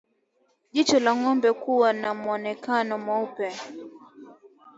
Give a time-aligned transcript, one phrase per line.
[0.71, 3.51] Jicho la ngombe kuwa na mwonekano mweupe